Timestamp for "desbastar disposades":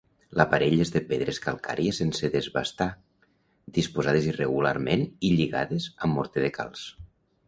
2.35-4.25